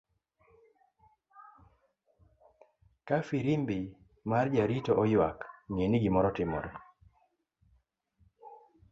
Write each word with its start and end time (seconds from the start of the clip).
Kafirimbi 3.07 3.79
mar 4.29 4.45
jarito 4.55 4.91
oywak 5.03 5.39
ngeni 5.73 5.97
gimoro 6.03 6.29
timore. 6.37 6.71